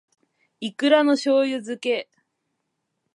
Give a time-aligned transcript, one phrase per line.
[0.59, 2.09] いくらの醬油漬け